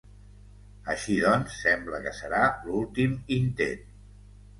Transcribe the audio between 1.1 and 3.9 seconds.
doncs, sembla que serà l’últim intent.